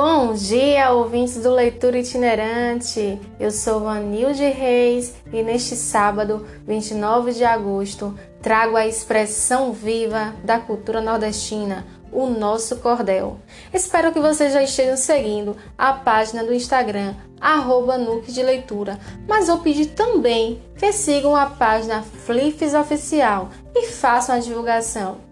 Bom 0.00 0.32
dia, 0.32 0.92
ouvintes 0.92 1.42
do 1.42 1.52
Leitura 1.52 1.98
Itinerante! 1.98 3.20
Eu 3.40 3.50
sou 3.50 3.80
Vanilde 3.80 4.44
Reis 4.44 5.12
e 5.32 5.42
neste 5.42 5.74
sábado, 5.74 6.46
29 6.64 7.32
de 7.32 7.44
agosto, 7.44 8.16
trago 8.40 8.76
a 8.76 8.86
expressão 8.86 9.72
viva 9.72 10.36
da 10.44 10.60
cultura 10.60 11.00
nordestina, 11.00 11.84
o 12.12 12.28
nosso 12.28 12.76
cordel. 12.76 13.40
Espero 13.74 14.12
que 14.12 14.20
vocês 14.20 14.52
já 14.52 14.62
estejam 14.62 14.96
seguindo 14.96 15.56
a 15.76 15.92
página 15.92 16.44
do 16.44 16.54
Instagram, 16.54 17.16
arroba 17.40 17.98
Nuke 17.98 18.30
de 18.30 18.44
Leitura, 18.44 19.00
mas 19.26 19.48
vou 19.48 19.58
pedir 19.58 19.86
também 19.86 20.62
que 20.78 20.92
sigam 20.92 21.34
a 21.34 21.46
página 21.46 22.04
Flips 22.24 22.72
Oficial 22.72 23.48
e 23.74 23.86
façam 23.86 24.36
a 24.36 24.38
divulgação. 24.38 25.27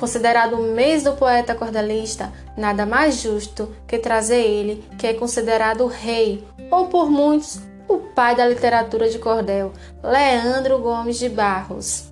Considerado 0.00 0.54
o 0.54 0.62
mês 0.62 1.04
do 1.04 1.12
poeta 1.12 1.54
cordelista, 1.54 2.32
nada 2.56 2.86
mais 2.86 3.20
justo 3.20 3.70
que 3.86 3.98
trazer 3.98 4.40
ele, 4.40 4.82
que 4.98 5.06
é 5.06 5.12
considerado 5.12 5.84
o 5.84 5.88
rei, 5.88 6.42
ou 6.70 6.86
por 6.86 7.10
muitos, 7.10 7.60
o 7.86 7.98
pai 7.98 8.34
da 8.34 8.48
literatura 8.48 9.10
de 9.10 9.18
cordel, 9.18 9.74
Leandro 10.02 10.78
Gomes 10.78 11.18
de 11.18 11.28
Barros. 11.28 12.10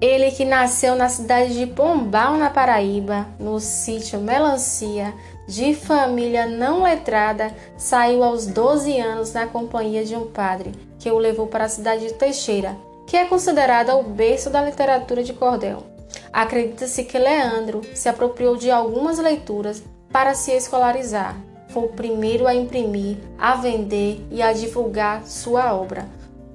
Ele 0.00 0.32
que 0.32 0.44
nasceu 0.44 0.96
na 0.96 1.08
cidade 1.08 1.54
de 1.54 1.64
Pombal, 1.64 2.36
na 2.36 2.50
Paraíba, 2.50 3.24
no 3.38 3.60
sítio 3.60 4.18
Melancia, 4.18 5.14
de 5.46 5.76
família 5.76 6.44
não 6.44 6.82
letrada, 6.82 7.54
saiu 7.76 8.24
aos 8.24 8.48
12 8.48 8.98
anos 8.98 9.32
na 9.32 9.46
companhia 9.46 10.04
de 10.04 10.16
um 10.16 10.26
padre, 10.26 10.72
que 10.98 11.08
o 11.08 11.18
levou 11.18 11.46
para 11.46 11.66
a 11.66 11.68
cidade 11.68 12.08
de 12.08 12.14
Teixeira, 12.14 12.76
que 13.06 13.16
é 13.16 13.26
considerada 13.26 13.94
o 13.94 14.02
berço 14.02 14.50
da 14.50 14.60
literatura 14.60 15.22
de 15.22 15.32
cordel. 15.32 15.91
Acredita-se 16.32 17.04
que 17.04 17.18
Leandro 17.18 17.82
se 17.94 18.08
apropriou 18.08 18.56
de 18.56 18.70
algumas 18.70 19.18
leituras 19.18 19.82
para 20.10 20.34
se 20.34 20.52
escolarizar. 20.52 21.36
Foi 21.68 21.84
o 21.84 21.88
primeiro 21.88 22.46
a 22.46 22.54
imprimir, 22.54 23.18
a 23.38 23.54
vender 23.54 24.24
e 24.30 24.42
a 24.42 24.52
divulgar 24.52 25.26
sua 25.26 25.74
obra, 25.74 26.06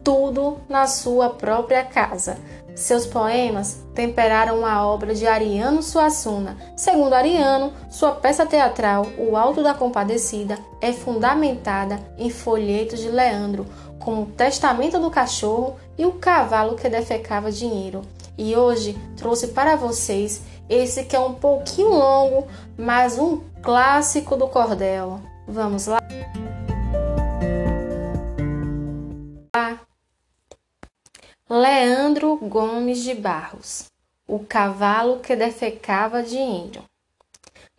tudo 0.04 0.58
na 0.68 0.88
sua 0.88 1.30
própria 1.30 1.84
casa. 1.84 2.38
Seus 2.76 3.08
poemas 3.08 3.84
temperaram 3.96 4.64
a 4.64 4.86
obra 4.86 5.16
de 5.16 5.26
Ariano 5.26 5.82
Suassuna. 5.82 6.56
Segundo 6.76 7.14
Ariano, 7.14 7.74
sua 7.90 8.12
peça 8.12 8.46
teatral, 8.46 9.08
O 9.18 9.36
Alto 9.36 9.64
da 9.64 9.74
Compadecida, 9.74 10.60
é 10.80 10.94
fundamentada 10.94 12.00
em 12.20 12.30
folhetos 12.30 13.00
de 13.00 13.10
Leandro, 13.10 13.66
como 14.00 14.22
o 14.22 14.28
Testamento 14.28 15.00
do 15.00 15.10
Cachorro 15.10 15.76
e 15.98 16.06
o 16.06 16.14
Cavalo 16.14 16.76
que 16.76 16.88
Defecava 16.88 17.52
Dinheiro. 17.52 18.04
E 18.38 18.56
hoje 18.56 18.96
trouxe 19.16 19.48
para 19.48 19.76
vocês 19.76 20.44
esse 20.70 21.06
que 21.06 21.16
é 21.16 21.20
um 21.20 21.34
pouquinho 21.34 21.90
longo, 21.90 22.48
mas 22.78 23.18
um 23.18 23.42
clássico 23.64 24.36
do 24.36 24.48
cordel. 24.48 25.20
Vamos 25.48 25.88
lá? 25.88 26.00
Leandro 31.50 32.36
Gomes 32.36 33.02
de 33.02 33.14
Barros, 33.16 33.86
o 34.28 34.40
cavalo 34.40 35.20
que 35.20 35.34
defecava 35.34 36.22
dinheiro. 36.22 36.84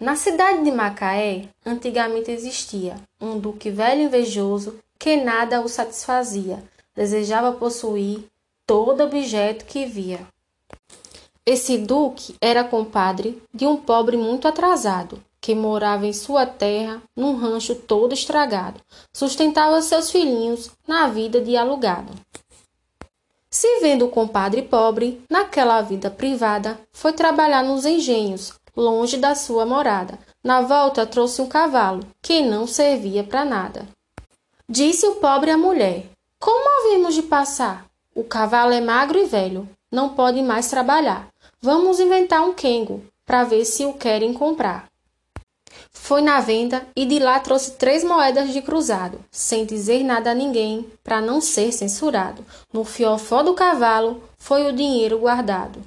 Na 0.01 0.17
cidade 0.17 0.65
de 0.65 0.71
Macaé, 0.71 1.49
antigamente 1.67 2.31
existia 2.31 2.97
um 3.21 3.39
duque 3.39 3.69
velho 3.69 4.03
invejoso 4.03 4.79
que 4.99 5.17
nada 5.17 5.61
o 5.61 5.69
satisfazia, 5.69 6.65
desejava 6.95 7.53
possuir 7.53 8.25
todo 8.67 9.05
objeto 9.05 9.67
que 9.67 9.85
via. 9.85 10.27
Esse 11.51 11.79
duque 11.79 12.37
era 12.43 12.63
compadre 12.63 13.43
de 13.55 13.67
um 13.67 13.75
pobre 13.75 14.19
muito 14.19 14.47
atrasado, 14.47 15.19
que 15.41 15.55
morava 15.55 16.07
em 16.07 16.13
sua 16.13 16.45
terra 16.45 17.03
num 17.17 17.37
rancho 17.37 17.75
todo 17.75 18.13
estragado, 18.13 18.79
sustentava 19.15 19.81
seus 19.81 20.11
filhinhos 20.11 20.71
na 20.87 21.09
vida 21.09 21.41
de 21.41 21.57
alugado. 21.57 22.13
Se 23.49 23.81
vendo 23.81 24.05
o 24.05 24.11
compadre 24.11 24.61
pobre, 24.61 25.23
naquela 25.31 25.81
vida 25.81 26.11
privada, 26.11 26.79
foi 26.93 27.15
trabalhar 27.15 27.65
nos 27.65 27.87
engenhos, 27.87 28.53
longe 28.77 29.17
da 29.17 29.35
sua 29.35 29.65
morada. 29.65 30.19
Na 30.45 30.61
volta 30.61 31.07
trouxe 31.07 31.41
um 31.41 31.47
cavalo, 31.47 32.05
que 32.21 32.43
não 32.43 32.67
servia 32.67 33.25
para 33.25 33.47
nada. 33.47 33.89
Disse 34.69 35.07
o 35.07 35.15
pobre 35.15 35.51
à 35.51 35.57
mulher: 35.57 36.11
Como 36.39 36.91
havemos 36.91 37.15
de 37.15 37.23
passar? 37.23 37.87
O 38.15 38.23
cavalo 38.23 38.73
é 38.73 38.83
magro 38.83 39.19
e 39.19 39.25
velho, 39.25 39.67
não 39.91 40.11
pode 40.11 40.43
mais 40.43 40.69
trabalhar. 40.69 41.29
Vamos 41.61 41.99
inventar 41.99 42.49
um 42.49 42.55
quengo, 42.55 43.03
para 43.27 43.43
ver 43.43 43.65
se 43.65 43.85
o 43.85 43.93
querem 43.93 44.33
comprar. 44.33 44.87
Foi 45.91 46.23
na 46.23 46.39
venda 46.39 46.87
e 46.95 47.05
de 47.05 47.19
lá 47.19 47.41
trouxe 47.41 47.73
três 47.73 48.05
moedas 48.05 48.53
de 48.53 48.63
cruzado, 48.63 49.19
sem 49.29 49.67
dizer 49.67 50.05
nada 50.05 50.31
a 50.31 50.35
ninguém, 50.35 50.87
para 51.03 51.21
não 51.21 51.41
ser 51.41 51.73
censurado. 51.73 52.47
No 52.73 52.85
fiofó 52.85 53.43
do 53.43 53.55
cavalo 53.55 54.23
foi 54.39 54.69
o 54.69 54.73
dinheiro 54.73 55.19
guardado. 55.19 55.81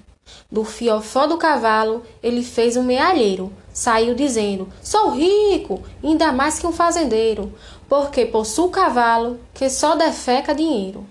Do 0.51 0.65
fiofó 0.65 1.25
do 1.25 1.37
cavalo 1.37 2.03
ele 2.21 2.43
fez 2.43 2.75
um 2.75 2.83
mealheiro, 2.83 3.49
saiu 3.73 4.13
dizendo: 4.13 4.67
Sou 4.83 5.11
rico, 5.11 5.81
ainda 6.03 6.33
mais 6.33 6.59
que 6.59 6.67
um 6.67 6.73
fazendeiro, 6.73 7.57
porque 7.87 8.25
possuo 8.25 8.69
cavalo 8.69 9.39
que 9.53 9.69
só 9.69 9.95
defeca 9.95 10.53
dinheiro. 10.53 11.07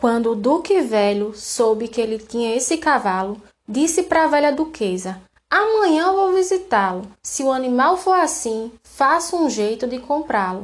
Quando 0.00 0.32
o 0.32 0.34
duque 0.34 0.80
velho 0.80 1.34
soube 1.36 1.86
que 1.86 2.00
ele 2.00 2.18
tinha 2.18 2.56
esse 2.56 2.78
cavalo, 2.78 3.38
disse 3.68 4.04
para 4.04 4.24
a 4.24 4.28
velha 4.28 4.50
duquesa: 4.50 5.20
Amanhã 5.50 6.10
vou 6.14 6.32
visitá-lo. 6.32 7.02
Se 7.22 7.42
o 7.42 7.52
animal 7.52 7.98
for 7.98 8.14
assim, 8.14 8.72
faço 8.82 9.36
um 9.36 9.50
jeito 9.50 9.86
de 9.86 9.98
comprá-lo. 9.98 10.62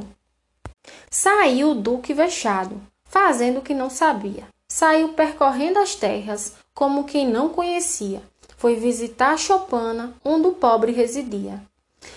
Saiu 1.11 1.69
o 1.69 1.75
duque 1.75 2.15
vexado, 2.15 2.81
fazendo 3.03 3.59
o 3.59 3.61
que 3.61 3.75
não 3.75 3.91
sabia. 3.91 4.47
Saiu 4.67 5.09
percorrendo 5.09 5.77
as 5.77 5.93
terras 5.93 6.55
como 6.73 7.03
quem 7.03 7.27
não 7.27 7.49
conhecia. 7.49 8.23
Foi 8.57 8.73
visitar 8.75 9.37
Chopana, 9.37 10.15
onde 10.25 10.47
o 10.47 10.53
pobre 10.53 10.91
residia. 10.91 11.61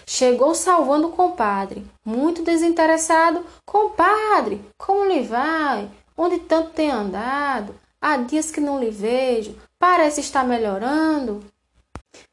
Chegou 0.06 0.54
salvando 0.54 1.09
o 1.09 1.12
compadre, 1.12 1.84
muito 2.03 2.42
desinteressado. 2.42 3.44
Compadre, 3.66 4.60
como 4.78 5.04
lhe 5.04 5.20
vai? 5.22 5.91
Onde 6.22 6.38
tanto 6.41 6.72
tem 6.72 6.91
andado? 6.91 7.75
Há 7.98 8.19
dias 8.19 8.50
que 8.50 8.60
não 8.60 8.78
lhe 8.78 8.91
vejo. 8.91 9.56
Parece 9.78 10.20
estar 10.20 10.44
melhorando. 10.44 11.42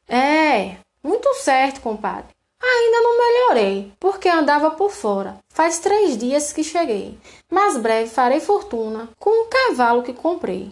É, 0.06 0.76
muito 1.02 1.32
certo, 1.36 1.80
compadre. 1.80 2.26
Ainda 2.62 3.00
não 3.00 3.16
melhorei, 3.16 3.90
porque 3.98 4.28
andava 4.28 4.72
por 4.72 4.90
fora. 4.90 5.38
Faz 5.48 5.78
três 5.78 6.18
dias 6.18 6.52
que 6.52 6.62
cheguei, 6.62 7.18
mas 7.50 7.78
breve 7.78 8.10
farei 8.10 8.40
fortuna 8.40 9.08
com 9.18 9.30
o 9.30 9.48
cavalo 9.48 10.02
que 10.02 10.12
comprei. 10.12 10.70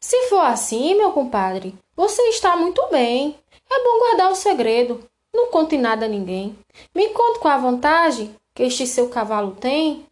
Se 0.00 0.28
for 0.28 0.40
assim, 0.40 0.96
meu 0.96 1.12
compadre, 1.12 1.78
você 1.94 2.22
está 2.22 2.56
muito 2.56 2.84
bem. 2.90 3.38
É 3.70 3.84
bom 3.84 3.98
guardar 4.00 4.32
o 4.32 4.34
segredo. 4.34 5.08
Não 5.32 5.46
conte 5.46 5.78
nada 5.78 6.06
a 6.06 6.08
ninguém. 6.08 6.58
Me 6.92 7.10
conte 7.10 7.38
qual 7.38 7.54
a 7.54 7.58
vantagem 7.58 8.34
que 8.52 8.64
este 8.64 8.84
seu 8.84 9.08
cavalo 9.08 9.52
tem. 9.60 10.04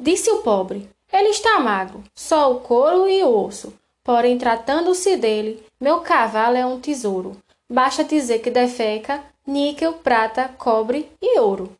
Disse 0.00 0.30
o 0.30 0.38
pobre. 0.38 0.95
Ele 1.12 1.28
está 1.28 1.60
magro, 1.60 2.02
só 2.14 2.52
o 2.52 2.60
couro 2.60 3.08
e 3.08 3.22
o 3.22 3.44
osso. 3.44 3.72
Porém, 4.02 4.38
tratando-se 4.38 5.16
dele, 5.16 5.64
meu 5.80 6.00
cavalo 6.00 6.56
é 6.56 6.64
um 6.64 6.80
tesouro. 6.80 7.36
Basta 7.68 8.04
dizer 8.04 8.40
que 8.40 8.50
defeca 8.50 9.24
níquel, 9.46 9.94
prata, 9.94 10.48
cobre 10.58 11.10
e 11.20 11.38
ouro. 11.38 11.76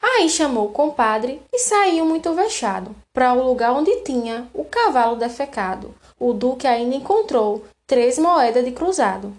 Aí 0.00 0.28
chamou 0.28 0.66
o 0.66 0.72
compadre 0.72 1.40
e 1.52 1.58
saiu 1.58 2.04
muito 2.04 2.32
vexado 2.34 2.94
para 3.12 3.32
o 3.32 3.42
lugar 3.42 3.72
onde 3.72 4.02
tinha 4.02 4.48
o 4.52 4.64
cavalo 4.64 5.16
defecado. 5.16 5.94
O 6.18 6.32
duque 6.32 6.66
ainda 6.66 6.94
encontrou 6.94 7.64
três 7.86 8.18
moedas 8.18 8.64
de 8.64 8.70
cruzado. 8.72 9.34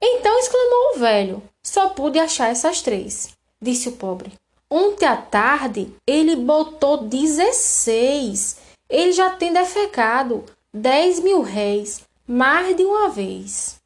Então 0.00 0.38
exclamou 0.38 0.94
o 0.94 0.98
velho: 0.98 1.42
Só 1.62 1.88
pude 1.88 2.18
achar 2.18 2.50
essas 2.50 2.82
três. 2.82 3.30
Disse 3.60 3.88
o 3.88 3.92
pobre. 3.92 4.32
Ontem 4.70 5.06
à 5.06 5.16
tarde 5.16 5.94
ele 6.06 6.36
botou 6.36 6.98
dezesseis. 6.98 8.58
Ele 8.88 9.12
já 9.12 9.30
tem 9.30 9.52
defecado 9.52 10.44
dez 10.72 11.20
mil 11.20 11.42
réis 11.42 12.02
mais 12.26 12.76
de 12.76 12.84
uma 12.84 13.08
vez. 13.08 13.80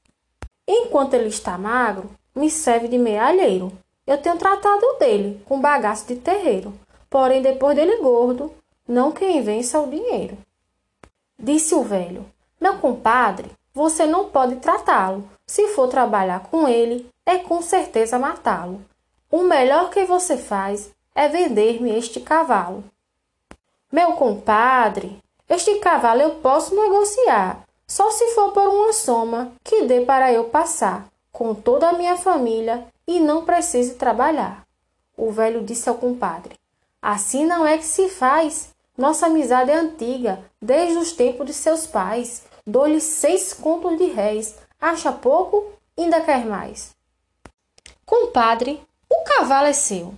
Enquanto 0.66 1.14
ele 1.14 1.28
está 1.28 1.56
magro, 1.56 2.10
me 2.34 2.50
serve 2.50 2.88
de 2.88 2.98
mealheiro. 2.98 3.72
Eu 4.06 4.18
tenho 4.18 4.36
tratado 4.36 4.96
dele 4.98 5.40
com 5.46 5.60
bagaço 5.60 6.06
de 6.06 6.16
terreiro. 6.16 6.72
Porém, 7.08 7.42
depois 7.42 7.76
dele 7.76 7.98
gordo, 7.98 8.52
não 8.88 9.12
quem 9.12 9.42
vença 9.42 9.80
o 9.80 9.88
dinheiro. 9.88 10.36
Disse 11.38 11.74
o 11.74 11.82
velho: 11.82 12.26
Meu 12.60 12.78
compadre, 12.78 13.50
você 13.72 14.06
não 14.06 14.30
pode 14.30 14.56
tratá-lo. 14.56 15.28
Se 15.46 15.68
for 15.68 15.88
trabalhar 15.88 16.40
com 16.48 16.66
ele, 16.66 17.06
é 17.24 17.38
com 17.38 17.62
certeza 17.62 18.18
matá-lo. 18.18 18.82
O 19.32 19.42
melhor 19.42 19.88
que 19.88 20.04
você 20.04 20.36
faz 20.36 20.90
é 21.14 21.26
vender-me 21.26 21.90
este 21.96 22.20
cavalo. 22.20 22.84
Meu 23.90 24.12
compadre, 24.12 25.18
este 25.48 25.76
cavalo 25.76 26.20
eu 26.20 26.34
posso 26.36 26.74
negociar, 26.74 27.66
só 27.86 28.10
se 28.10 28.34
for 28.34 28.52
por 28.52 28.68
uma 28.68 28.92
soma 28.92 29.52
que 29.64 29.84
dê 29.84 30.02
para 30.02 30.30
eu 30.30 30.44
passar. 30.44 31.10
com 31.32 31.54
toda 31.54 31.88
a 31.88 31.92
minha 31.94 32.14
família 32.18 32.86
e 33.06 33.18
não 33.18 33.42
precise 33.46 33.94
trabalhar. 33.94 34.66
O 35.16 35.30
velho 35.30 35.64
disse 35.64 35.88
ao 35.88 35.94
compadre: 35.94 36.54
Assim 37.00 37.46
não 37.46 37.66
é 37.66 37.78
que 37.78 37.86
se 37.86 38.10
faz. 38.10 38.74
Nossa 38.98 39.26
amizade 39.26 39.70
é 39.70 39.76
antiga, 39.76 40.44
desde 40.60 40.98
os 40.98 41.12
tempos 41.12 41.46
de 41.46 41.54
seus 41.54 41.86
pais. 41.86 42.44
Dou-lhe 42.66 43.00
seis 43.00 43.54
contos 43.54 43.96
de 43.96 44.04
réis. 44.08 44.56
Acha 44.78 45.10
pouco? 45.10 45.72
Ainda 45.96 46.20
quer 46.20 46.44
mais. 46.44 46.94
Compadre, 48.04 48.86
o 49.12 49.24
cavalo 49.24 49.66
é 49.66 49.72
seu. 49.72 50.14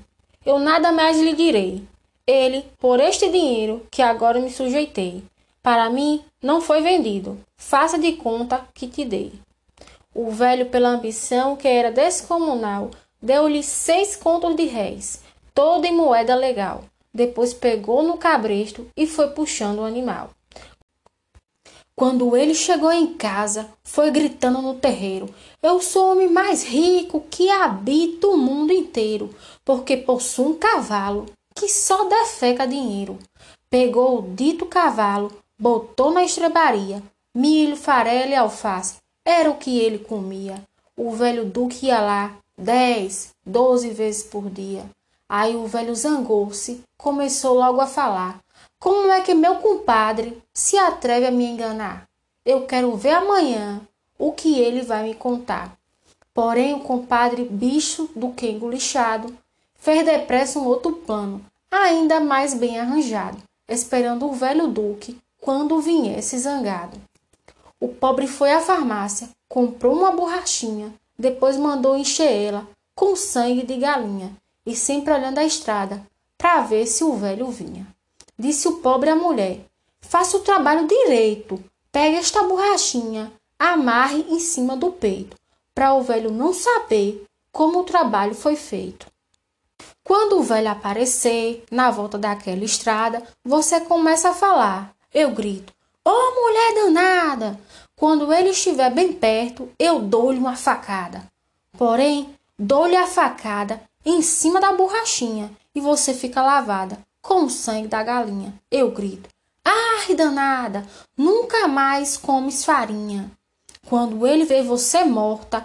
Eu 0.47 0.59
nada 0.59 0.93
mais 0.93 1.19
lhe 1.19 1.35
direi. 1.35 1.83
Ele, 2.27 2.65
por 2.79 3.01
este 3.01 3.29
dinheiro 3.29 3.87
que 3.91 4.01
agora 4.01 4.39
me 4.39 4.51
sujeitei, 4.51 5.23
para 5.63 5.91
mim 5.91 6.25
não 6.41 6.61
foi 6.61 6.81
vendido. 6.81 7.39
Faça 7.57 7.99
de 7.99 8.13
conta 8.13 8.67
que 8.73 8.87
te 8.87 9.05
dei. 9.05 9.33
O 10.15 10.31
velho, 10.31 10.67
pela 10.67 10.91
ambição 10.91 11.57
que 11.57 11.67
era 11.67 11.91
descomunal, 11.91 12.91
deu-lhe 13.21 13.63
seis 13.63 14.15
contos 14.15 14.55
de 14.55 14.65
réis, 14.65 15.21
toda 15.53 15.89
em 15.89 15.93
moeda 15.93 16.35
legal. 16.37 16.85
Depois 17.13 17.53
pegou 17.53 18.03
no 18.03 18.17
cabresto 18.17 18.87
e 18.97 19.07
foi 19.07 19.31
puxando 19.31 19.81
o 19.81 19.85
animal. 19.85 20.31
Quando 21.97 22.37
ele 22.37 22.55
chegou 22.55 22.93
em 22.93 23.15
casa, 23.15 23.69
foi 23.85 24.11
gritando 24.11 24.61
no 24.61 24.75
terreiro: 24.75 25.33
Eu 25.65 25.81
sou 25.81 26.09
o 26.09 26.13
homem 26.13 26.29
mais 26.29 26.63
rico 26.63 27.25
que 27.31 27.49
habita 27.49 28.29
o 28.29 28.37
mundo 28.37 28.71
inteiro, 28.71 29.35
porque 29.65 29.97
possuo 29.97 30.51
um 30.51 30.59
cavalo 30.59 31.25
que 31.55 31.67
só 31.71 32.05
defeca 32.05 32.67
dinheiro. 32.67 33.19
Pegou 33.71 34.19
o 34.19 34.35
dito 34.35 34.67
cavalo, 34.67 35.33
botou 35.59 36.11
na 36.11 36.23
estrebaria, 36.23 37.03
milho, 37.35 37.79
farelo 37.79 38.33
e 38.33 38.35
alface, 38.35 38.97
era 39.25 39.51
o 39.51 39.57
que 39.57 39.79
ele 39.79 40.01
comia. 40.01 40.63
O 40.99 41.13
velho 41.13 41.47
Duque 41.47 41.87
ia 41.87 41.99
lá 41.99 42.37
dez, 42.59 43.31
doze 43.43 43.89
vezes 43.89 44.23
por 44.23 44.51
dia. 44.51 44.85
Aí 45.27 45.57
o 45.57 45.67
velho 45.67 45.95
zangou-se, 45.95 46.83
começou 46.99 47.55
logo 47.55 47.81
a 47.81 47.87
falar. 47.87 48.39
Como 48.79 49.11
é 49.11 49.23
que 49.23 49.33
meu 49.33 49.55
compadre 49.57 50.43
se 50.53 50.77
atreve 50.77 51.25
a 51.25 51.31
me 51.31 51.47
enganar? 51.47 52.07
Eu 52.45 52.67
quero 52.67 52.95
ver 52.97 53.15
amanhã 53.15 53.81
o 54.19 54.33
que 54.33 54.59
ele 54.59 54.83
vai 54.83 55.05
me 55.05 55.15
contar. 55.15 55.77
Porém, 56.33 56.75
o 56.75 56.81
compadre, 56.81 57.45
bicho 57.45 58.09
do 58.15 58.31
quengo 58.31 58.69
lixado, 58.69 59.37
fez 59.77 60.05
depressa 60.05 60.59
um 60.59 60.67
outro 60.67 60.93
plano, 60.93 61.45
ainda 61.71 62.21
mais 62.21 62.55
bem 62.55 62.79
arranjado, 62.79 63.39
esperando 63.69 64.27
o 64.27 64.33
velho 64.33 64.67
duque 64.67 65.19
quando 65.41 65.81
viesse 65.81 66.39
zangado. 66.39 66.99
O 67.79 67.89
pobre 67.89 68.27
foi 68.27 68.51
à 68.53 68.61
farmácia, 68.61 69.29
comprou 69.49 69.95
uma 69.95 70.11
borrachinha, 70.11 70.95
depois 71.19 71.57
mandou 71.57 71.97
encher 71.97 72.31
ela 72.31 72.67
com 72.95 73.15
sangue 73.15 73.63
de 73.63 73.77
galinha 73.77 74.35
e 74.65 74.75
sempre 74.75 75.13
olhando 75.13 75.39
a 75.39 75.45
estrada 75.45 76.05
para 76.39 76.63
ver 76.63 76.87
se 76.87 77.05
o 77.05 77.15
velho 77.15 77.49
vinha. 77.51 77.87
Disse 78.39 78.67
o 78.69 78.79
pobre 78.79 79.11
à 79.11 79.17
mulher: 79.17 79.61
Faça 80.01 80.37
o 80.37 80.41
trabalho 80.41 80.87
direito. 80.87 81.63
Pegue 81.93 82.17
esta 82.17 82.43
borrachinha, 82.43 83.33
amarre 83.59 84.27
em 84.29 84.39
cima 84.39 84.77
do 84.77 84.93
peito, 84.93 85.37
para 85.75 85.95
o 85.95 86.03
velho 86.03 86.31
não 86.31 86.53
saber 86.53 87.25
como 87.53 87.81
o 87.81 87.85
trabalho 87.85 88.35
foi 88.35 88.57
feito. 88.57 89.07
Quando 90.03 90.39
o 90.39 90.43
velho 90.43 90.71
aparecer 90.71 91.65
na 91.71 91.91
volta 91.91 92.19
daquela 92.19 92.65
estrada, 92.65 93.23
você 93.45 93.81
começa 93.81 94.31
a 94.31 94.35
falar. 94.35 94.95
Eu 95.13 95.31
grito: 95.31 95.73
Ô 96.05 96.11
oh, 96.11 96.41
mulher 96.43 96.75
danada! 96.75 97.61
Quando 97.97 98.33
ele 98.33 98.51
estiver 98.51 98.91
bem 98.91 99.13
perto, 99.13 99.71
eu 99.79 100.01
dou-lhe 100.01 100.39
uma 100.39 100.57
facada. 100.57 101.23
Porém, 101.79 102.35
dou-lhe 102.59 102.97
a 102.97 103.07
facada 103.07 103.81
em 104.05 104.21
cima 104.21 104.61
da 104.61 104.73
borrachinha 104.73 105.51
e 105.75 105.81
você 105.81 106.13
fica 106.13 106.43
lavada 106.43 106.99
com 107.23 107.45
o 107.45 107.51
sangue 107.51 107.89
da 107.89 108.03
galinha. 108.03 108.53
Eu 108.71 108.91
grito: 108.91 109.31
Ai, 109.65 110.15
danada, 110.15 110.87
nunca 111.17 111.67
mais 111.67 112.17
comes 112.17 112.65
farinha. 112.65 113.31
Quando 113.87 114.27
ele 114.27 114.45
vê 114.45 114.63
você 114.63 115.05
morta, 115.05 115.65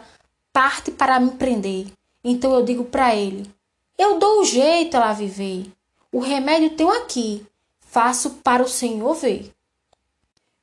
parte 0.51 0.91
para 0.91 1.19
me 1.19 1.31
prender. 1.31 1.87
Então 2.23 2.53
eu 2.53 2.63
digo 2.63 2.85
para 2.85 3.15
ele: 3.15 3.49
Eu 3.97 4.19
dou 4.19 4.41
o 4.41 4.45
jeito 4.45 4.97
ela 4.97 5.13
viver. 5.13 5.71
O 6.11 6.19
remédio 6.19 6.75
tenho 6.75 6.91
aqui. 6.91 7.45
Faço 7.79 8.31
para 8.43 8.63
o 8.63 8.67
senhor 8.69 9.13
ver. 9.15 9.51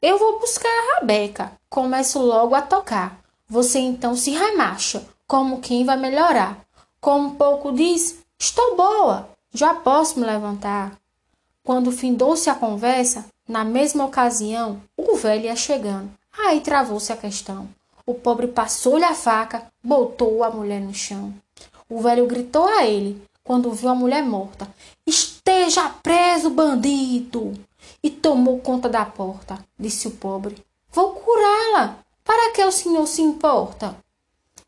Eu 0.00 0.18
vou 0.18 0.38
buscar 0.38 0.68
a 0.68 0.94
Rabeca. 0.94 1.52
Começo 1.68 2.20
logo 2.20 2.54
a 2.54 2.62
tocar. 2.62 3.20
Você 3.48 3.78
então 3.78 4.14
se 4.14 4.30
remacha, 4.30 5.04
como 5.26 5.60
quem 5.60 5.84
vai 5.84 5.96
melhorar. 5.96 6.64
Como 7.00 7.28
um 7.28 7.34
pouco 7.34 7.72
diz: 7.72 8.18
Estou 8.38 8.76
boa 8.76 9.36
já 9.56 9.72
posso 9.72 10.20
me 10.20 10.26
levantar. 10.26 10.98
Quando 11.64 11.90
findou-se 11.90 12.48
a 12.50 12.54
conversa, 12.54 13.24
na 13.48 13.64
mesma 13.64 14.04
ocasião, 14.04 14.82
o 14.96 15.16
velho 15.16 15.46
ia 15.46 15.56
chegando. 15.56 16.10
Aí 16.38 16.60
travou-se 16.60 17.12
a 17.12 17.16
questão. 17.16 17.68
O 18.06 18.14
pobre 18.14 18.46
passou-lhe 18.46 19.04
a 19.04 19.14
faca, 19.14 19.66
botou 19.82 20.44
a 20.44 20.50
mulher 20.50 20.80
no 20.80 20.94
chão. 20.94 21.34
O 21.88 22.00
velho 22.00 22.26
gritou 22.26 22.66
a 22.66 22.84
ele, 22.84 23.20
quando 23.42 23.72
viu 23.72 23.88
a 23.88 23.94
mulher 23.94 24.22
morta: 24.22 24.68
Esteja 25.06 25.88
preso, 26.02 26.50
bandido! 26.50 27.52
E 28.02 28.10
tomou 28.10 28.58
conta 28.60 28.88
da 28.88 29.04
porta. 29.04 29.58
Disse 29.78 30.08
o 30.08 30.12
pobre: 30.12 30.56
Vou 30.92 31.12
curá-la. 31.12 31.98
Para 32.24 32.52
que 32.52 32.64
o 32.64 32.72
senhor 32.72 33.06
se 33.06 33.22
importa? 33.22 33.96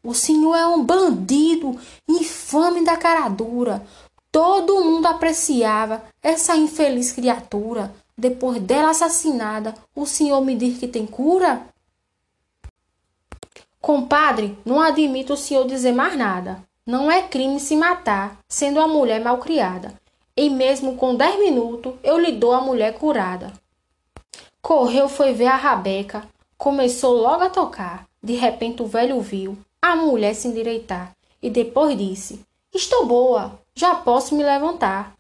O 0.03 0.15
senhor 0.15 0.55
é 0.55 0.67
um 0.67 0.85
bandido, 0.85 1.79
infame 2.09 2.85
da 2.85 2.97
cara 2.97 3.29
dura. 3.29 3.85
Todo 4.31 4.85
mundo 4.85 5.07
apreciava 5.07 6.05
essa 6.23 6.57
infeliz 6.57 7.11
criatura. 7.11 7.93
Depois 8.21 8.61
dela 8.61 8.91
assassinada, 8.91 9.77
o 9.95 10.05
senhor 10.05 10.41
me 10.41 10.57
diz 10.57 10.77
que 10.77 10.89
tem 10.89 11.07
cura? 11.07 11.69
Compadre, 13.81 14.59
não 14.65 14.81
admito 14.81 15.35
o 15.35 15.37
senhor 15.37 15.65
dizer 15.69 15.93
mais 15.93 16.19
nada. 16.19 16.61
Não 16.85 17.09
é 17.09 17.23
crime 17.23 17.61
se 17.61 17.77
matar, 17.77 18.37
sendo 18.49 18.81
a 18.81 18.89
mulher 18.89 19.21
malcriada. 19.21 19.95
E 20.37 20.51
mesmo 20.51 20.97
com 20.97 21.15
dez 21.15 21.39
minutos, 21.39 21.95
eu 22.03 22.19
lhe 22.19 22.33
dou 22.33 22.53
a 22.53 22.61
mulher 22.61 22.99
curada. 22.99 23.53
Correu, 24.61 25.09
foi 25.09 25.33
ver 25.33 25.47
a 25.47 25.55
rabeca. 25.55 26.27
Começou 26.57 27.13
logo 27.15 27.45
a 27.45 27.51
tocar. 27.51 28.09
De 28.21 28.35
repente 28.35 28.83
o 28.83 28.87
velho 28.87 29.21
viu 29.21 29.57
a 29.81 29.95
mulher 29.95 30.35
se 30.35 30.49
endireitar. 30.49 31.15
E 31.41 31.49
depois 31.49 31.97
disse, 31.97 32.45
Estou 32.75 33.07
boa, 33.07 33.61
já 33.77 33.95
posso 33.95 34.35
me 34.35 34.43
levantar. 34.43 35.15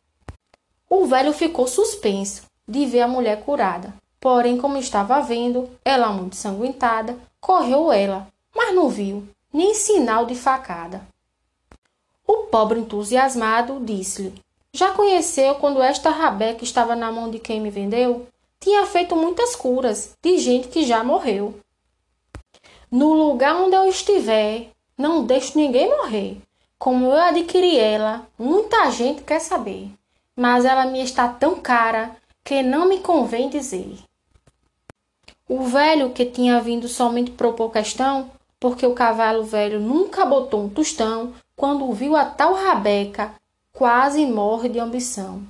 O 0.90 1.06
velho 1.06 1.32
ficou 1.32 1.68
suspenso 1.68 2.47
de 2.68 2.84
ver 2.84 3.00
a 3.00 3.08
mulher 3.08 3.42
curada. 3.42 3.94
Porém, 4.20 4.58
como 4.58 4.76
estava 4.76 5.20
vendo 5.20 5.70
ela 5.84 6.08
muito 6.08 6.36
sanguentada, 6.36 7.16
correu 7.40 7.90
ela, 7.90 8.28
mas 8.54 8.74
não 8.74 8.88
viu 8.88 9.26
nem 9.52 9.74
sinal 9.74 10.26
de 10.26 10.34
facada. 10.34 11.00
O 12.26 12.44
pobre 12.44 12.80
entusiasmado 12.80 13.80
disse-lhe: 13.80 14.34
Já 14.72 14.92
conheceu 14.92 15.54
quando 15.54 15.82
esta 15.82 16.10
rabeca 16.10 16.62
estava 16.62 16.94
na 16.94 17.10
mão 17.10 17.30
de 17.30 17.38
quem 17.38 17.60
me 17.60 17.70
vendeu? 17.70 18.26
Tinha 18.60 18.84
feito 18.86 19.16
muitas 19.16 19.54
curas 19.56 20.16
de 20.22 20.38
gente 20.38 20.68
que 20.68 20.84
já 20.84 21.02
morreu. 21.02 21.58
No 22.90 23.12
lugar 23.12 23.54
onde 23.56 23.76
eu 23.76 23.86
estiver, 23.86 24.68
não 24.96 25.24
deixo 25.24 25.56
ninguém 25.56 25.88
morrer. 25.88 26.38
Como 26.78 27.06
eu 27.06 27.12
adquiri 27.12 27.78
ela, 27.78 28.26
muita 28.38 28.90
gente 28.90 29.22
quer 29.22 29.40
saber, 29.40 29.90
mas 30.36 30.64
ela 30.64 30.86
me 30.86 31.02
está 31.02 31.28
tão 31.28 31.56
cara 31.56 32.16
que 32.48 32.62
não 32.62 32.88
me 32.88 33.00
convém 33.00 33.50
dizer. 33.50 33.98
O 35.46 35.64
velho 35.64 36.14
que 36.14 36.24
tinha 36.24 36.58
vindo 36.62 36.88
somente 36.88 37.30
propor 37.30 37.70
questão, 37.70 38.30
porque 38.58 38.86
o 38.86 38.94
cavalo 38.94 39.44
velho 39.44 39.78
nunca 39.78 40.24
botou 40.24 40.64
um 40.64 40.68
tostão, 40.70 41.34
quando 41.54 41.92
viu 41.92 42.16
a 42.16 42.24
tal 42.24 42.54
rabeca, 42.54 43.34
quase 43.70 44.24
morre 44.24 44.70
de 44.70 44.78
ambição. 44.80 45.42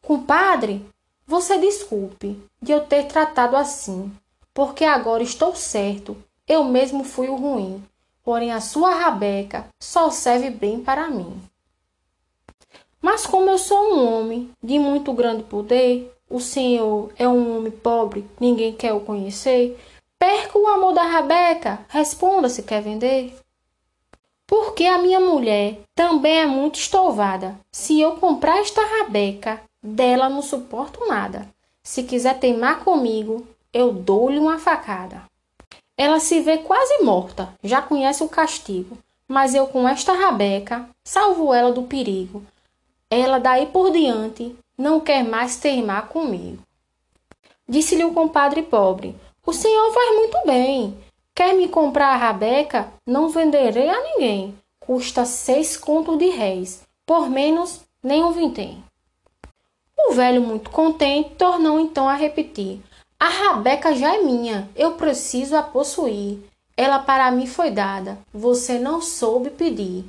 Compadre, 0.00 0.86
você 1.26 1.58
desculpe 1.58 2.40
de 2.62 2.70
eu 2.70 2.82
ter 2.82 3.08
tratado 3.08 3.56
assim, 3.56 4.12
porque 4.54 4.84
agora 4.84 5.24
estou 5.24 5.56
certo, 5.56 6.16
eu 6.46 6.62
mesmo 6.62 7.02
fui 7.02 7.28
o 7.28 7.34
ruim 7.34 7.82
porém 8.22 8.52
a 8.52 8.60
sua 8.60 8.94
rabeca 8.94 9.66
só 9.78 10.08
serve 10.08 10.48
bem 10.50 10.80
para 10.80 11.10
mim. 11.10 11.42
Mas 13.02 13.26
como 13.26 13.50
eu 13.50 13.58
sou 13.58 13.92
um 13.92 14.14
homem 14.14 14.50
de 14.62 14.78
muito 14.78 15.12
grande 15.12 15.42
poder, 15.42 16.10
o 16.34 16.40
senhor 16.40 17.12
é 17.16 17.28
um 17.28 17.56
homem 17.56 17.70
pobre, 17.70 18.28
ninguém 18.40 18.72
quer 18.72 18.92
o 18.92 18.98
conhecer, 18.98 19.78
perca 20.18 20.58
o 20.58 20.66
amor 20.66 20.92
da 20.92 21.04
rabeca, 21.04 21.86
responda 21.88 22.48
se 22.48 22.64
quer 22.64 22.82
vender. 22.82 23.38
Porque 24.44 24.84
a 24.84 24.98
minha 24.98 25.20
mulher 25.20 25.78
também 25.94 26.40
é 26.40 26.44
muito 26.44 26.74
estovada. 26.74 27.56
Se 27.70 28.00
eu 28.00 28.16
comprar 28.16 28.58
esta 28.58 28.82
rabeca, 28.84 29.60
dela 29.80 30.28
não 30.28 30.42
suporto 30.42 31.06
nada. 31.06 31.48
Se 31.84 32.02
quiser 32.02 32.36
teimar 32.40 32.80
comigo, 32.80 33.46
eu 33.72 33.92
dou-lhe 33.92 34.40
uma 34.40 34.58
facada. 34.58 35.22
Ela 35.96 36.18
se 36.18 36.40
vê 36.40 36.58
quase 36.58 37.04
morta, 37.04 37.54
já 37.62 37.80
conhece 37.80 38.24
o 38.24 38.28
castigo, 38.28 38.98
mas 39.28 39.54
eu 39.54 39.68
com 39.68 39.88
esta 39.88 40.12
rabeca 40.12 40.88
salvo 41.04 41.54
ela 41.54 41.70
do 41.70 41.84
perigo. 41.84 42.42
Ela 43.08 43.38
daí 43.38 43.66
por 43.66 43.92
diante 43.92 44.56
não 44.76 45.00
quer 45.00 45.24
mais 45.24 45.56
teimar 45.56 46.08
comigo. 46.08 46.62
Disse-lhe 47.68 48.04
o 48.04 48.12
compadre 48.12 48.62
pobre: 48.62 49.16
O 49.46 49.52
senhor 49.52 49.92
faz 49.92 50.16
muito 50.16 50.38
bem. 50.46 50.96
Quer 51.34 51.54
me 51.54 51.68
comprar 51.68 52.08
a 52.08 52.16
rabeca? 52.16 52.92
Não 53.06 53.28
venderei 53.28 53.88
a 53.88 54.02
ninguém. 54.02 54.56
Custa 54.78 55.24
seis 55.24 55.76
contos 55.76 56.18
de 56.18 56.28
réis. 56.28 56.82
Por 57.06 57.28
menos, 57.28 57.80
nem 58.02 58.22
um 58.22 58.32
vintém. 58.32 58.84
O 59.96 60.12
velho, 60.12 60.42
muito 60.42 60.70
contente, 60.70 61.30
tornou 61.36 61.80
então 61.80 62.08
a 62.08 62.14
repetir: 62.14 62.80
A 63.18 63.28
rabeca 63.28 63.94
já 63.94 64.16
é 64.16 64.22
minha, 64.22 64.68
eu 64.76 64.92
preciso 64.92 65.56
a 65.56 65.62
possuir. 65.62 66.38
Ela 66.76 66.98
para 66.98 67.30
mim 67.30 67.46
foi 67.46 67.70
dada, 67.70 68.18
você 68.32 68.78
não 68.78 69.00
soube 69.00 69.50
pedir. 69.50 70.04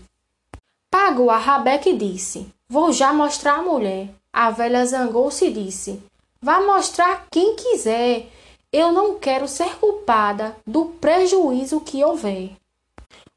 Pagou 0.89 1.29
a 1.29 1.38
rabeca 1.38 1.88
e 1.89 1.98
disse: 1.98 2.48
Vou 2.67 2.91
já 2.91 3.13
mostrar 3.13 3.60
a 3.60 3.62
mulher. 3.62 4.10
A 4.38 4.51
velha 4.51 4.86
zangou-se 4.86 5.46
e 5.46 5.50
disse: 5.50 6.04
Vá 6.42 6.60
mostrar 6.60 7.25
quem 7.32 7.56
quiser. 7.56 8.27
Eu 8.70 8.92
não 8.92 9.18
quero 9.18 9.48
ser 9.48 9.77
culpada 9.77 10.58
do 10.68 10.88
prejuízo 10.88 11.80
que 11.80 12.04
houver. 12.04 12.50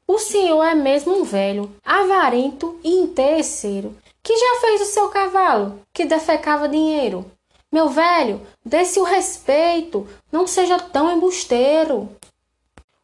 O 0.05 0.19
senhor 0.19 0.61
é 0.61 0.75
mesmo 0.75 1.17
um 1.17 1.23
velho, 1.23 1.73
avarento 1.85 2.77
e 2.83 2.89
interesseiro, 2.89 3.95
que 4.21 4.35
já 4.35 4.59
fez 4.59 4.81
o 4.81 4.91
seu 4.91 5.07
cavalo, 5.07 5.79
que 5.93 6.03
defecava 6.03 6.67
dinheiro. 6.67 7.31
Meu 7.71 7.87
velho, 7.87 8.41
dê-se 8.65 8.99
o 8.99 9.03
respeito, 9.03 10.05
não 10.29 10.45
seja 10.45 10.77
tão 10.77 11.09
embusteiro. 11.09 12.09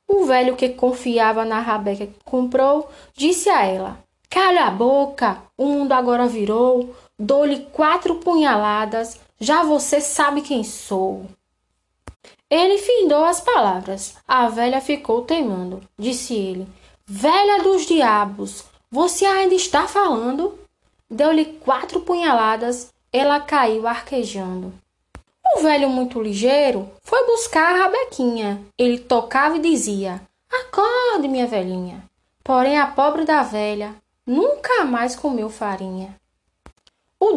O 0.05 0.25
velho 0.25 0.57
que 0.57 0.67
confiava 0.67 1.45
na 1.45 1.61
rabeca 1.61 2.05
que 2.05 2.23
comprou, 2.25 2.89
disse 3.15 3.49
a 3.49 3.65
ela: 3.65 4.05
Calha 4.29 4.65
a 4.65 4.69
boca, 4.71 5.41
o 5.57 5.65
mundo 5.65 5.93
agora 5.93 6.27
virou, 6.27 6.93
dou-lhe 7.17 7.65
quatro 7.71 8.15
punhaladas, 8.15 9.19
já 9.39 9.63
você 9.63 9.99
sabe 10.01 10.41
quem 10.41 10.63
sou. 10.63 11.25
Ele 12.49 12.77
findou 12.77 13.25
as 13.25 13.41
palavras. 13.41 14.15
A 14.27 14.47
velha 14.49 14.79
ficou 14.79 15.23
teimando. 15.23 15.81
Disse 15.97 16.33
ele: 16.33 16.67
Velha 17.05 17.63
dos 17.63 17.85
diabos, 17.85 18.65
você 18.89 19.25
ainda 19.25 19.55
está 19.55 19.87
falando? 19.87 20.57
Deu-lhe 21.09 21.45
quatro 21.45 22.01
punhaladas. 22.01 22.93
Ela 23.11 23.39
caiu 23.39 23.87
arquejando. 23.87 24.73
O 25.55 25.61
velho, 25.61 25.89
muito 25.89 26.21
ligeiro, 26.21 26.89
foi 27.01 27.25
buscar 27.25 27.73
a 27.73 27.83
rabequinha. 27.83 28.61
Ele 28.77 28.99
tocava 28.99 29.57
e 29.57 29.61
dizia: 29.61 30.21
Acorde, 30.51 31.27
minha 31.27 31.47
velhinha. 31.47 32.03
Porém, 32.43 32.77
a 32.77 32.87
pobre 32.87 33.25
da 33.25 33.41
velha 33.41 33.95
nunca 34.25 34.83
mais 34.83 35.15
comeu 35.15 35.49
farinha. 35.49 36.15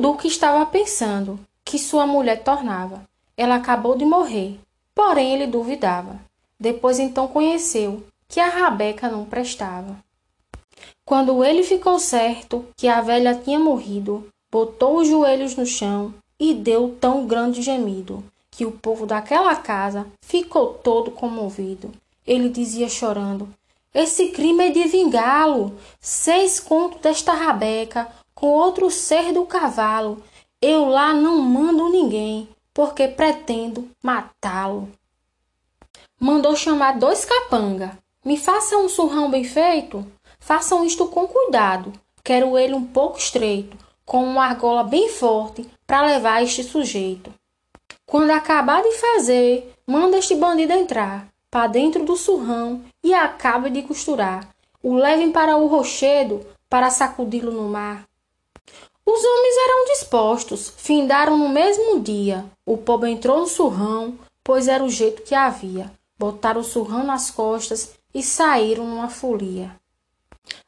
O 0.09 0.13
duque 0.13 0.27
estava 0.27 0.65
pensando: 0.65 1.39
que 1.63 1.79
sua 1.79 2.07
mulher 2.07 2.43
tornava. 2.43 3.07
Ela 3.37 3.57
acabou 3.57 3.95
de 3.95 4.07
morrer, 4.07 4.59
porém 4.95 5.35
ele 5.35 5.47
duvidava. 5.47 6.19
Depois 6.59 6.99
então 6.99 7.29
conheceu 7.29 8.03
que 8.27 8.41
a 8.41 8.49
rabeca 8.49 9.11
não 9.11 9.27
prestava. 9.27 9.99
Quando 11.05 11.45
ele 11.45 11.63
ficou 11.63 11.99
certo 11.99 12.65
que 12.75 12.89
a 12.89 13.03
velha 13.03 13.35
tinha 13.35 13.59
morrido, 13.59 14.27
botou 14.51 14.97
os 14.97 15.09
joelhos 15.09 15.55
no 15.55 15.67
chão 15.67 16.15
e 16.41 16.55
deu 16.55 16.97
tão 16.99 17.27
grande 17.27 17.61
gemido 17.61 18.25
que 18.51 18.65
o 18.65 18.73
povo 18.73 19.05
daquela 19.05 19.55
casa 19.57 20.07
ficou 20.23 20.73
todo 20.73 21.11
comovido. 21.11 21.93
Ele 22.27 22.49
dizia 22.49 22.89
chorando: 22.89 23.47
Esse 23.93 24.29
crime 24.29 24.69
é 24.69 24.71
de 24.71 24.85
vingá-lo. 24.85 25.77
Seis 26.01 26.59
contos 26.59 27.03
desta 27.03 27.35
rabeca 27.35 28.11
com 28.39 28.51
outro 28.51 28.89
ser 28.89 29.33
do 29.33 29.45
cavalo 29.45 30.23
eu 30.63 30.85
lá 30.85 31.13
não 31.13 31.39
mando 31.39 31.89
ninguém, 31.89 32.49
porque 32.73 33.09
pretendo 33.09 33.91
matá-lo. 34.01 34.89
Mandou 36.21 36.55
chamar 36.55 37.01
dois 37.01 37.25
capanga. 37.25 37.99
Me 38.25 38.37
façam 38.37 38.85
um 38.85 38.89
surrão 38.89 39.29
bem 39.29 39.43
feito. 39.43 40.07
Façam 40.39 40.85
isto 40.85 41.09
com 41.09 41.27
cuidado. 41.27 41.93
Quero 42.23 42.57
ele 42.57 42.75
um 42.75 42.85
pouco 42.85 43.19
estreito, 43.19 43.77
com 44.07 44.23
uma 44.23 44.45
argola 44.45 44.85
bem 44.85 45.09
forte 45.09 45.69
para 45.85 46.07
levar 46.07 46.41
este 46.41 46.63
sujeito. 46.63 47.35
Quando 48.07 48.31
acabar 48.31 48.85
de 48.85 48.93
fazer, 48.99 49.75
manda 49.85 50.17
este 50.17 50.37
bandido 50.37 50.73
entrar 50.73 51.27
para 51.51 51.67
dentro 51.67 52.05
do 52.05 52.17
surrão 52.17 52.85
e 53.03 53.13
acabe 53.13 53.69
de 53.69 53.83
costurar. 53.83 54.49
O 54.81 54.95
levem 54.95 55.33
para 55.33 55.57
o 55.57 55.67
rochedo 55.67 56.47
para 56.69 56.89
sacudi-lo 56.89 57.51
no 57.51 57.69
mar. 57.69 58.08
Os 59.11 59.25
homens 59.25 59.57
eram 59.57 59.85
dispostos, 59.87 60.75
findaram 60.77 61.39
no 61.39 61.49
mesmo 61.49 61.99
dia. 61.99 62.45
O 62.67 62.77
pobre 62.77 63.11
entrou 63.11 63.41
no 63.41 63.47
surrão, 63.47 64.19
pois 64.45 64.69
era 64.69 64.85
o 64.85 64.91
jeito 64.91 65.23
que 65.23 65.35
havia. 65.35 65.91
Botaram 66.19 66.61
o 66.61 66.65
surrão 66.65 67.05
nas 67.05 67.31
costas 67.31 67.95
e 68.13 68.23
saíram 68.23 68.87
numa 68.87 69.09
folia. 69.09 69.75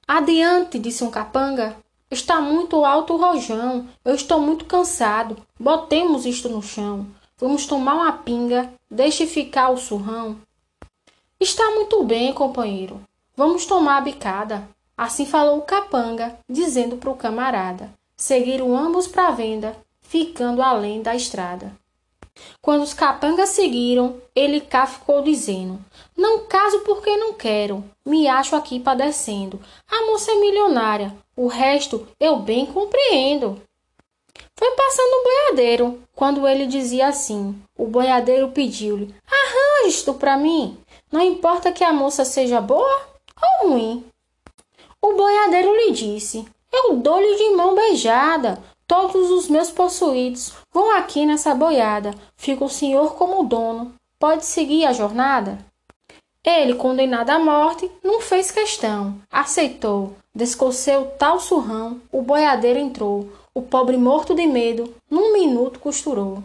Adiante, 0.09 0.79
disse 0.79 1.05
um 1.05 1.11
capanga. 1.11 1.77
Está 2.11 2.41
muito 2.41 2.83
alto 2.83 3.13
o 3.13 3.19
rojão. 3.19 3.87
Eu 4.03 4.15
estou 4.15 4.41
muito 4.41 4.65
cansado. 4.65 5.37
Botemos 5.59 6.25
isto 6.25 6.49
no 6.49 6.63
chão. 6.63 7.09
Vamos 7.37 7.67
tomar 7.67 7.93
uma 7.93 8.13
pinga. 8.13 8.73
Deixe 8.91 9.27
ficar 9.27 9.69
o 9.69 9.77
surrão. 9.77 10.39
Está 11.39 11.73
muito 11.73 12.03
bem, 12.05 12.33
companheiro. 12.33 13.03
Vamos 13.37 13.67
tomar 13.67 13.99
a 13.99 14.01
bicada. 14.01 14.67
Assim 14.97 15.27
falou 15.27 15.59
o 15.59 15.63
capanga, 15.63 16.39
dizendo 16.49 16.97
para 16.97 17.11
o 17.11 17.17
camarada 17.17 18.00
seguiram 18.21 18.77
ambos 18.77 19.09
para 19.09 19.29
a 19.29 19.31
venda, 19.31 19.75
ficando 20.03 20.61
além 20.61 21.01
da 21.01 21.17
estrada. 21.17 21.73
Quando 22.61 22.83
os 22.83 22.93
capangas 22.93 23.49
seguiram, 23.49 24.21
ele 24.37 24.61
cá 24.61 24.87
ficou 24.87 25.23
dizendo: 25.23 25.83
Não 26.15 26.45
caso 26.45 26.81
porque 26.81 27.17
não 27.17 27.33
quero, 27.33 27.83
me 28.05 28.29
acho 28.29 28.55
aqui 28.55 28.79
padecendo. 28.79 29.59
A 29.91 30.07
moça 30.07 30.31
é 30.31 30.35
milionária, 30.35 31.17
o 31.35 31.49
resto 31.49 32.07
eu 32.21 32.37
bem 32.37 32.67
compreendo. 32.67 33.61
Foi 34.55 34.71
passando 34.73 35.15
um 35.15 35.25
boiadeiro, 35.25 36.03
quando 36.15 36.47
ele 36.47 36.67
dizia 36.67 37.09
assim. 37.09 37.61
O 37.77 37.87
boiadeiro 37.87 38.51
pediu-lhe: 38.51 39.15
Arranje 39.27 39.97
isto 39.97 40.13
para 40.13 40.37
mim. 40.37 40.79
Não 41.11 41.23
importa 41.23 41.73
que 41.73 41.83
a 41.83 41.93
moça 41.93 42.25
seja 42.27 42.61
boa 42.61 43.09
ou 43.63 43.71
ruim. 43.71 44.05
O 45.01 45.15
boiadeiro 45.15 45.75
lhe 45.75 45.93
disse: 45.93 46.47
eu 46.73 46.97
dou-lhe 46.97 47.37
de 47.37 47.51
mão 47.57 47.75
beijada. 47.75 48.63
Todos 48.87 49.31
os 49.31 49.49
meus 49.49 49.71
possuídos 49.71 50.53
vão 50.73 50.97
aqui 50.97 51.25
nessa 51.25 51.55
boiada. 51.55 52.13
Fica 52.37 52.65
o 52.65 52.69
senhor 52.69 53.15
como 53.15 53.45
dono. 53.45 53.95
Pode 54.19 54.45
seguir 54.45 54.85
a 54.85 54.93
jornada? 54.93 55.59
Ele, 56.45 56.75
condenado 56.75 57.31
à 57.31 57.39
morte, 57.39 57.91
não 58.03 58.21
fez 58.21 58.51
questão. 58.51 59.17
Aceitou. 59.31 60.15
Descoceu 60.35 61.07
tal 61.19 61.39
surrão. 61.39 62.01
O 62.11 62.23
boiadeiro 62.23 62.79
entrou. 62.79 63.31
O 63.55 63.63
pobre, 63.63 63.97
morto 63.97 64.35
de 64.35 64.47
medo, 64.47 64.95
num 65.11 65.33
minuto 65.33 65.79
costurou. 65.79 66.43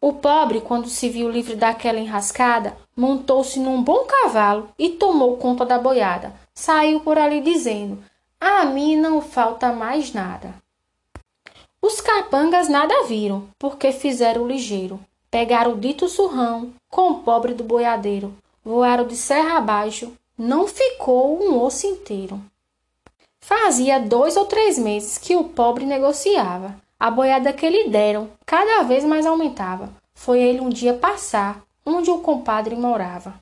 O 0.00 0.12
pobre, 0.12 0.60
quando 0.60 0.88
se 0.88 1.08
viu 1.08 1.30
livre 1.30 1.56
daquela 1.56 1.98
enrascada, 1.98 2.76
montou-se 2.96 3.58
num 3.58 3.82
bom 3.82 4.04
cavalo 4.04 4.68
e 4.78 4.90
tomou 4.90 5.36
conta 5.36 5.64
da 5.64 5.78
boiada. 5.78 6.34
Saiu 6.54 7.00
por 7.00 7.18
ali 7.18 7.40
dizendo: 7.40 7.98
a 8.46 8.64
mim 8.64 8.96
não 8.96 9.20
falta 9.20 9.72
mais 9.72 10.12
nada. 10.12 10.54
Os 11.82 12.00
capangas 12.00 12.68
nada 12.68 13.04
viram, 13.04 13.48
porque 13.58 13.92
fizeram 13.92 14.46
ligeiro. 14.46 14.98
Pegaram 15.30 15.72
o 15.72 15.76
dito 15.76 16.08
surrão 16.08 16.72
com 16.88 17.10
o 17.10 17.18
pobre 17.20 17.54
do 17.54 17.62
boiadeiro. 17.62 18.34
Voaram 18.64 19.06
de 19.06 19.16
serra 19.16 19.58
abaixo, 19.58 20.12
não 20.36 20.66
ficou 20.66 21.42
um 21.42 21.62
osso 21.62 21.86
inteiro. 21.86 22.40
Fazia 23.40 24.00
dois 24.00 24.36
ou 24.36 24.46
três 24.46 24.78
meses 24.78 25.18
que 25.18 25.36
o 25.36 25.44
pobre 25.44 25.84
negociava. 25.84 26.76
A 26.98 27.10
boiada 27.10 27.52
que 27.52 27.68
lhe 27.68 27.88
deram 27.88 28.30
cada 28.44 28.82
vez 28.82 29.04
mais 29.04 29.26
aumentava. 29.26 29.90
Foi 30.14 30.40
ele 30.40 30.60
um 30.60 30.70
dia 30.70 30.94
passar 30.94 31.62
onde 31.84 32.10
o 32.10 32.18
compadre 32.18 32.74
morava. 32.74 33.34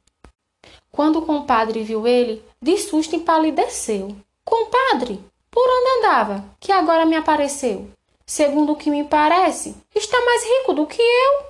Quando 0.92 1.20
o 1.20 1.22
compadre 1.26 1.82
viu 1.82 2.06
ele, 2.06 2.44
de 2.60 2.76
susto 2.78 3.16
empalideceu. 3.16 4.14
Compadre, 4.44 5.24
por 5.50 5.62
onde 5.66 5.98
andava, 5.98 6.44
que 6.60 6.70
agora 6.70 7.06
me 7.06 7.16
apareceu? 7.16 7.90
Segundo 8.26 8.72
o 8.72 8.76
que 8.76 8.90
me 8.90 9.04
parece, 9.04 9.74
está 9.94 10.20
mais 10.24 10.44
rico 10.44 10.72
do 10.72 10.86
que 10.86 11.00
eu. 11.00 11.44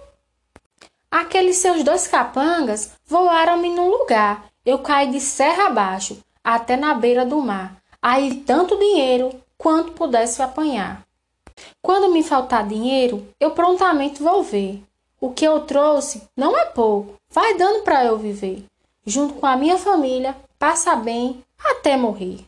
Aqueles 1.10 1.56
seus 1.56 1.82
dois 1.84 2.06
capangas 2.06 2.92
voaram-me 3.06 3.70
num 3.70 3.88
lugar. 3.88 4.46
Eu 4.64 4.78
caí 4.78 5.10
de 5.10 5.20
serra 5.20 5.66
abaixo, 5.66 6.18
até 6.42 6.76
na 6.76 6.94
beira 6.94 7.24
do 7.24 7.40
mar. 7.40 7.76
Aí 8.02 8.36
tanto 8.40 8.78
dinheiro 8.78 9.30
quanto 9.56 9.92
pudesse 9.92 10.42
apanhar. 10.42 11.06
Quando 11.80 12.12
me 12.12 12.22
faltar 12.22 12.66
dinheiro, 12.66 13.26
eu 13.38 13.52
prontamente 13.52 14.22
vou 14.22 14.42
ver. 14.42 14.82
O 15.20 15.32
que 15.32 15.44
eu 15.44 15.60
trouxe 15.60 16.22
não 16.36 16.58
é 16.58 16.66
pouco, 16.66 17.14
vai 17.30 17.56
dando 17.56 17.82
para 17.82 18.04
eu 18.04 18.18
viver. 18.18 18.64
junto 19.06 19.34
com 19.34 19.46
a 19.46 19.56
minha 19.56 19.78
família, 19.78 20.36
passa 20.58 20.96
bem 20.96 21.44
até 21.62 21.96
morrer. 21.96 22.44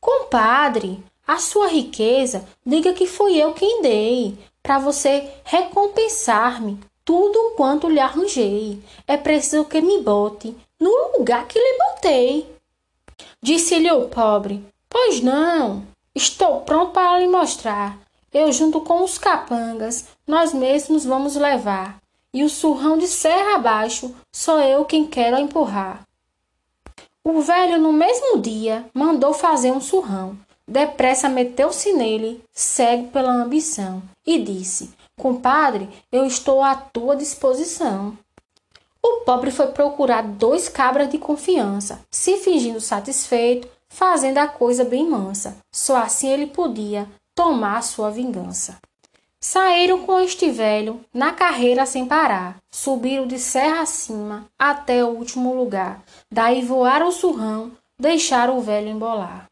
Compadre, 0.00 1.04
a 1.26 1.38
sua 1.38 1.68
riqueza, 1.68 2.44
diga 2.64 2.92
que 2.92 3.06
fui 3.06 3.36
eu 3.36 3.52
quem 3.52 3.82
dei, 3.82 4.38
para 4.62 4.78
você 4.78 5.30
recompensar-me 5.44 6.80
tudo 7.04 7.54
quanto 7.56 7.88
lhe 7.88 8.00
arranjei. 8.00 8.82
É 9.06 9.16
preciso 9.16 9.64
que 9.64 9.80
me 9.80 10.00
bote 10.00 10.56
no 10.78 11.18
lugar 11.18 11.46
que 11.46 11.58
lhe 11.58 11.78
botei. 11.78 12.46
Disse-lhe 13.42 13.90
o 13.92 14.08
pobre: 14.08 14.64
Pois 14.88 15.20
não, 15.20 15.84
estou 16.14 16.60
pronto 16.62 16.92
para 16.92 17.18
lhe 17.18 17.28
mostrar. 17.28 17.98
Eu, 18.32 18.52
junto 18.52 18.80
com 18.80 19.02
os 19.02 19.18
capangas, 19.18 20.06
nós 20.26 20.54
mesmos 20.54 21.04
vamos 21.04 21.36
levar. 21.36 22.00
E 22.32 22.44
o 22.44 22.48
surrão 22.48 22.96
de 22.96 23.08
serra 23.08 23.56
abaixo, 23.56 24.14
sou 24.32 24.60
eu 24.60 24.84
quem 24.84 25.06
quero 25.06 25.36
empurrar. 25.36 26.06
O 27.22 27.42
velho, 27.42 27.78
no 27.78 27.92
mesmo 27.92 28.40
dia, 28.40 28.88
mandou 28.94 29.34
fazer 29.34 29.70
um 29.70 29.80
surrão. 29.80 30.38
Depressa 30.66 31.28
meteu-se 31.28 31.92
nele, 31.92 32.42
cego 32.52 33.08
pela 33.08 33.32
ambição, 33.32 34.02
e 34.26 34.38
disse: 34.38 34.90
Compadre, 35.18 35.88
eu 36.10 36.24
estou 36.24 36.62
à 36.62 36.74
tua 36.74 37.14
disposição. 37.14 38.16
O 39.02 39.20
pobre 39.24 39.50
foi 39.50 39.66
procurar 39.68 40.22
dois 40.22 40.68
cabras 40.68 41.10
de 41.10 41.18
confiança, 41.18 42.00
se 42.10 42.38
fingindo 42.38 42.80
satisfeito, 42.80 43.68
fazendo 43.88 44.38
a 44.38 44.48
coisa 44.48 44.84
bem 44.84 45.08
mansa. 45.08 45.58
Só 45.70 45.96
assim 45.96 46.28
ele 46.28 46.46
podia 46.46 47.06
tomar 47.34 47.82
sua 47.82 48.10
vingança. 48.10 48.78
Saíram 49.42 50.02
com 50.02 50.20
este 50.20 50.50
velho 50.50 51.00
na 51.14 51.32
carreira 51.32 51.86
sem 51.86 52.04
parar, 52.04 52.58
subiram 52.70 53.26
de 53.26 53.38
serra 53.38 53.80
acima 53.80 54.46
até 54.58 55.02
o 55.02 55.08
último 55.08 55.54
lugar, 55.54 56.04
daí 56.30 56.60
voaram 56.60 57.08
o 57.08 57.12
surrão, 57.12 57.72
deixaram 57.98 58.58
o 58.58 58.60
velho 58.60 58.90
embolar. 58.90 59.46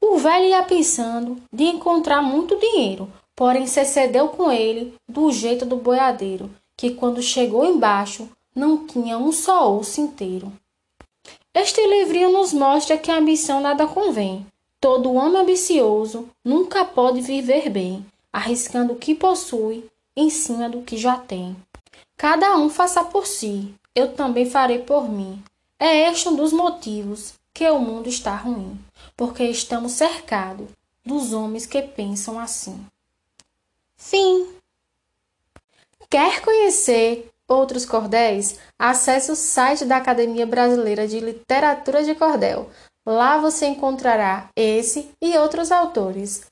O 0.00 0.16
velho 0.16 0.46
ia 0.46 0.62
pensando 0.62 1.36
de 1.52 1.64
encontrar 1.64 2.22
muito 2.22 2.56
dinheiro, 2.58 3.06
porém 3.36 3.66
se 3.66 3.84
cedeu 3.84 4.28
com 4.28 4.50
ele 4.50 4.94
do 5.06 5.30
jeito 5.30 5.66
do 5.66 5.76
boiadeiro, 5.76 6.48
que 6.74 6.92
quando 6.92 7.20
chegou 7.22 7.66
embaixo 7.66 8.30
não 8.56 8.86
tinha 8.86 9.18
um 9.18 9.30
só 9.30 9.76
osso 9.76 10.00
inteiro. 10.00 10.50
Este 11.52 11.86
livrinho 11.86 12.32
nos 12.32 12.54
mostra 12.54 12.96
que 12.96 13.10
a 13.10 13.18
ambição 13.18 13.60
nada 13.60 13.86
convém. 13.86 14.46
Todo 14.80 15.12
homem 15.12 15.42
ambicioso 15.42 16.30
nunca 16.42 16.82
pode 16.82 17.20
viver 17.20 17.68
bem, 17.68 18.04
arriscando 18.32 18.94
o 18.94 18.98
que 18.98 19.14
possui 19.14 19.88
em 20.16 20.30
cima 20.30 20.68
do 20.68 20.82
que 20.82 20.96
já 20.96 21.16
tem. 21.16 21.56
Cada 22.16 22.56
um 22.56 22.70
faça 22.70 23.04
por 23.04 23.26
si, 23.26 23.74
eu 23.94 24.14
também 24.14 24.48
farei 24.48 24.78
por 24.78 25.08
mim. 25.08 25.42
É 25.78 26.08
este 26.10 26.28
um 26.28 26.36
dos 26.36 26.52
motivos 26.52 27.34
que 27.52 27.68
o 27.68 27.78
mundo 27.78 28.08
está 28.08 28.34
ruim, 28.34 28.78
porque 29.16 29.44
estamos 29.44 29.92
cercados 29.92 30.68
dos 31.04 31.32
homens 31.32 31.66
que 31.66 31.82
pensam 31.82 32.38
assim. 32.38 32.86
Fim. 33.96 34.48
Quer 36.08 36.40
conhecer 36.42 37.30
outros 37.48 37.84
cordéis, 37.84 38.58
acesse 38.78 39.30
o 39.30 39.36
site 39.36 39.84
da 39.84 39.96
Academia 39.96 40.46
Brasileira 40.46 41.06
de 41.06 41.20
Literatura 41.20 42.02
de 42.04 42.14
Cordel. 42.14 42.70
Lá 43.04 43.38
você 43.38 43.66
encontrará 43.66 44.48
esse 44.54 45.10
e 45.20 45.36
outros 45.36 45.72
autores. 45.72 46.51